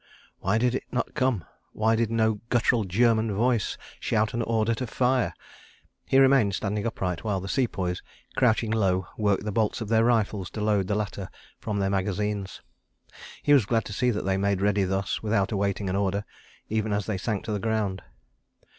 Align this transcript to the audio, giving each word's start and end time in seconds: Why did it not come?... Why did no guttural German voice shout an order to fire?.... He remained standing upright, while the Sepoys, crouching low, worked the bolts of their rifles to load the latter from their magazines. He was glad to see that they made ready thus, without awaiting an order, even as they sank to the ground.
Why 0.39 0.57
did 0.57 0.73
it 0.73 0.85
not 0.91 1.13
come?... 1.13 1.45
Why 1.73 1.95
did 1.95 2.09
no 2.09 2.41
guttural 2.49 2.85
German 2.85 3.31
voice 3.35 3.77
shout 3.99 4.33
an 4.33 4.41
order 4.41 4.73
to 4.73 4.87
fire?.... 4.87 5.31
He 6.07 6.17
remained 6.17 6.55
standing 6.55 6.87
upright, 6.87 7.23
while 7.23 7.39
the 7.39 7.47
Sepoys, 7.47 8.01
crouching 8.35 8.71
low, 8.71 9.05
worked 9.15 9.45
the 9.45 9.51
bolts 9.51 9.79
of 9.79 9.89
their 9.89 10.03
rifles 10.05 10.49
to 10.53 10.61
load 10.61 10.87
the 10.87 10.95
latter 10.95 11.29
from 11.59 11.77
their 11.77 11.91
magazines. 11.91 12.63
He 13.43 13.53
was 13.53 13.67
glad 13.67 13.85
to 13.85 13.93
see 13.93 14.09
that 14.09 14.25
they 14.25 14.37
made 14.37 14.59
ready 14.59 14.85
thus, 14.85 15.21
without 15.21 15.51
awaiting 15.51 15.87
an 15.87 15.95
order, 15.95 16.25
even 16.67 16.93
as 16.93 17.05
they 17.05 17.19
sank 17.19 17.43
to 17.43 17.51
the 17.51 17.59
ground. 17.59 18.01